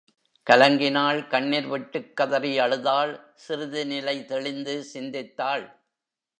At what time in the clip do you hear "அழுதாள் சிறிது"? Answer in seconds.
2.59-3.85